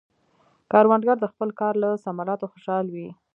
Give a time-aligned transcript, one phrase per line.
[0.71, 3.07] کروندګر د خپل کار له ثمراتو خوشحال وي